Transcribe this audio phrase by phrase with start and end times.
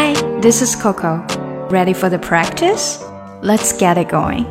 [0.00, 1.24] Hi, this is Coco.
[1.70, 3.04] Ready for the practice?
[3.42, 4.46] Let's get it going.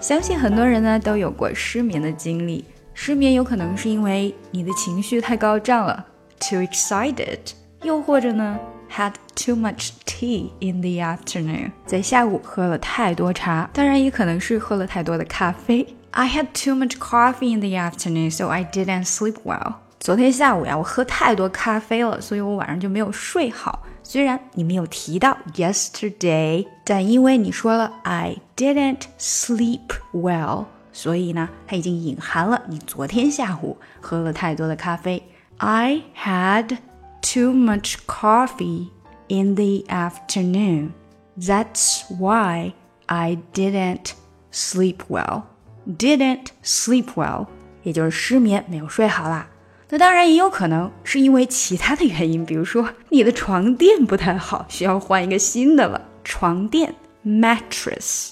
[0.00, 2.64] 相信很多人呢都有过失眠的经历。
[2.94, 6.04] 失眠有可能是因为你的情绪太高涨了，
[6.40, 7.38] too excited，
[7.82, 8.58] 又或者呢
[8.90, 13.70] had too much tea in the afternoon，在下午喝了太多茶。
[13.72, 15.86] 当然也可能是喝了太多的咖啡。
[16.10, 19.74] I had too much coffee in the afternoon, so I didn't sleep well.
[20.07, 23.83] 昨天下午呀，我喝太多咖啡了，所以我晚上就没有睡好。
[24.03, 29.81] 虽然你没有提到 yesterday，但因为你说了 I didn't sleep
[30.13, 35.21] well，所以呢，它已经隐含了你昨天下午喝了太多的咖啡。
[35.57, 36.77] I had
[37.21, 38.87] too much coffee
[39.27, 40.91] in the afternoon.
[41.37, 42.71] That's why
[43.07, 44.11] I didn't
[44.53, 45.41] sleep well.
[45.85, 47.47] Didn't sleep well，
[47.83, 49.49] 也就是失眠，没有睡好啦。
[49.88, 56.00] 那当然也有可能是因为其他的原因，比如说你的床垫不太好，需要换一个新的了。
[56.24, 56.94] 床垫
[57.26, 58.30] mattress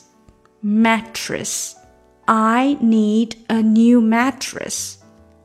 [0.65, 1.73] mattress
[2.25, 4.95] I need a new mattress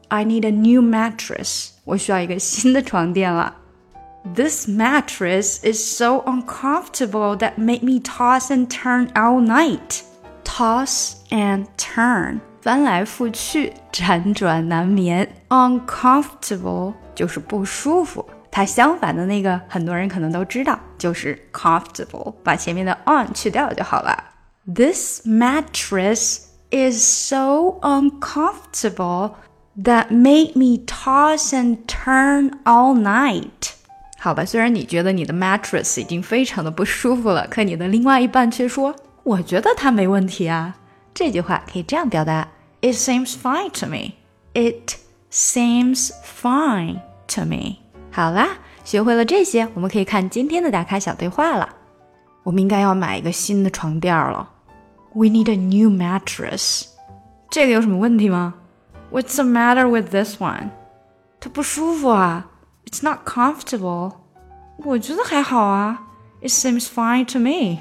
[0.10, 3.56] I need a new mattress 我需要一个新的床垫了。
[4.36, 10.02] This mattress is so uncomfortable that made me toss and turn all night.
[10.44, 15.27] Toss and turn 翻来覆去，辗转难眠。
[15.49, 24.25] Uncomfortable 就是不舒服，它相反的那个很多人可能都知道，就是 comfortable，把前面的 on 去掉就好了。
[24.67, 29.33] This mattress is so uncomfortable
[29.83, 33.71] that made me toss and turn all night。
[34.19, 40.77] 好吧，虽然你觉得你的 mattress 已经非常的不舒服了，可你的另外一半却说，我觉得它没问题啊。
[41.20, 42.48] 这句话可以这样表达：
[42.82, 44.14] It seems fine to me.
[44.54, 44.96] It
[45.32, 47.00] seems fine
[47.36, 47.78] to me.
[48.12, 51.70] 好啦，学会了这些，我们可以看今天的打卡小对话了。
[52.44, 54.50] 我们应该要买一个新的床垫了。
[55.14, 56.86] We need a new mattress.
[57.50, 58.54] 这个有什么问题吗？
[59.12, 60.70] What's the matter with this one?
[61.40, 62.48] 它不舒服啊。
[62.86, 64.14] It's not comfortable.
[64.78, 66.04] 我觉得还好啊。
[66.42, 67.80] It seems fine to me.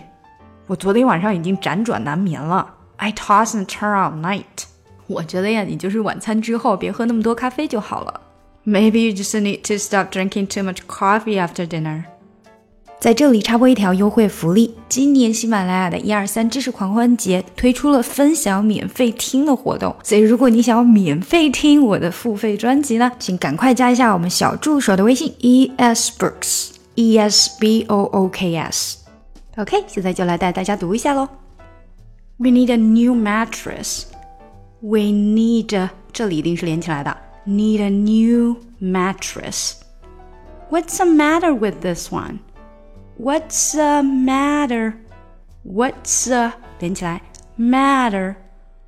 [0.67, 2.75] 我昨天晚上已经辗转难眠了。
[3.00, 4.66] I toss and turn all night。
[5.08, 8.22] 我觉得呀，你就是晚餐之后别喝那么多咖啡就好了。
[8.66, 12.04] Maybe you just need to stop drinking too much coffee after dinner。
[13.00, 28.98] 在这里插播一条优惠福利：今年喜马拉雅的一二三知识狂欢节推出了分享免费听的活动，所以如果你想要免费听我的付费专辑呢，请赶快加一下我们小助手的微信 e s books e s b o o k s。
[29.56, 31.39] OK，现在就来带大家读一下喽。
[32.39, 34.07] We need a new mattress.
[34.81, 37.17] We need a 这里一定是连起来的。
[37.47, 39.75] Need a new mattress.
[40.71, 42.41] What's the matter with this one?
[43.19, 44.95] What's the matter?
[45.65, 47.23] What's the 连起来
[47.59, 48.37] matter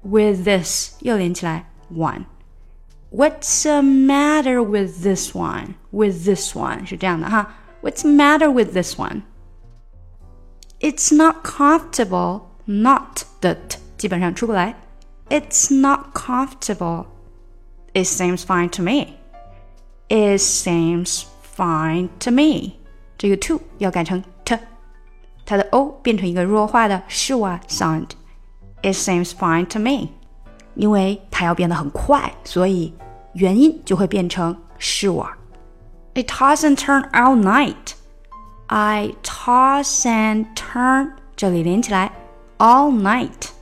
[0.03, 2.25] with this 又连起来 one?
[3.10, 5.75] What's the matter with this one?
[5.91, 7.54] With this one 是这样的哈。
[7.82, 9.22] What's the matter with this one?
[10.81, 12.43] It's not comfortable.
[12.66, 14.75] not 的 t 基本上出不来。
[15.29, 17.05] It's not comfortable.
[17.94, 19.17] It seems fine to me.
[20.07, 21.23] It seems
[21.55, 22.73] fine to me.
[23.17, 24.57] 这个 to 要改成 t，
[25.45, 28.09] 它的 o 变成一个弱化的 schwa sound。
[28.81, 30.09] It seems fine to me.
[30.75, 32.93] 因为它要变得很快，所以
[33.33, 35.31] 元音就会变成 sure。
[36.13, 37.93] It toss and turn all night.
[38.67, 42.11] I toss and turn，这里连起来
[42.60, 43.53] all night.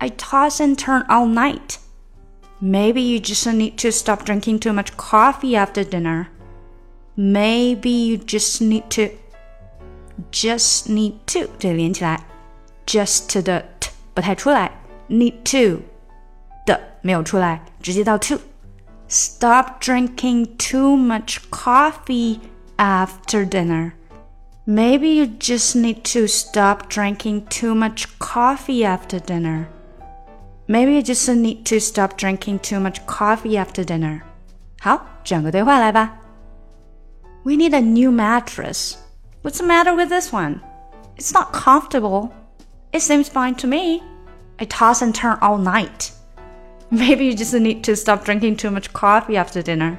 [0.00, 1.78] I toss and turn all night.
[2.60, 6.28] Maybe you just need to stop drinking too much coffee after dinner.
[7.16, 9.10] Maybe you just need to
[10.30, 12.24] just need to 这连起来，
[12.86, 14.70] just 的 t 不太出来，
[15.08, 15.82] need to
[16.66, 22.40] 的没有出来，直接到 to。Stop drinking too much coffee
[22.78, 23.92] after dinner.
[24.68, 29.68] Maybe you just need to stop drinking too much coffee after dinner.
[30.66, 34.22] Maybe you just need to stop drinking too much coffee after dinner.
[34.80, 36.18] 好，整个对话来吧。
[37.44, 38.96] we need a new mattress.
[39.42, 40.60] What's the matter with this one?
[41.16, 42.30] It's not comfortable.
[42.92, 44.02] It seems fine to me.
[44.58, 46.12] I toss and turn all night.
[46.90, 49.98] Maybe you just need to stop drinking too much coffee after dinner.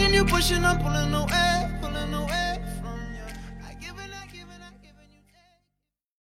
[0.00, 1.69] Pushing, you pushing, I'm pulling away.